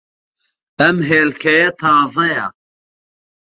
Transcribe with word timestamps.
ئەم 0.79 0.97
ھێلکەیە 1.09 1.67
تازەیە. 1.79 2.45